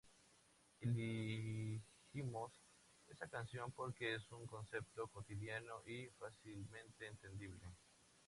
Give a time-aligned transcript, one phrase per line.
[0.79, 2.51] Elegimos
[3.07, 7.67] esa canción porque es un concepto cotidiano y fácilmente entendible".